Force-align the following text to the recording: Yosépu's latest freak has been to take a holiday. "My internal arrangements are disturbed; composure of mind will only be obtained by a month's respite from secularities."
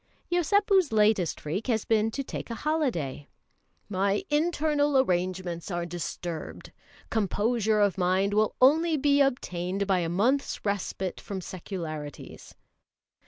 Yosépu's 0.31 0.91
latest 0.91 1.39
freak 1.39 1.67
has 1.67 1.85
been 1.85 2.09
to 2.09 2.23
take 2.23 2.49
a 2.49 2.55
holiday. 2.55 3.27
"My 3.87 4.23
internal 4.31 4.97
arrangements 4.97 5.69
are 5.69 5.85
disturbed; 5.85 6.71
composure 7.11 7.79
of 7.79 7.99
mind 7.99 8.33
will 8.33 8.55
only 8.59 8.97
be 8.97 9.21
obtained 9.21 9.85
by 9.85 9.99
a 9.99 10.09
month's 10.09 10.65
respite 10.65 11.21
from 11.21 11.39
secularities." 11.39 12.55